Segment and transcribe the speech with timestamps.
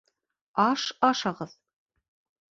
[0.61, 1.53] Аш ашағыҙ!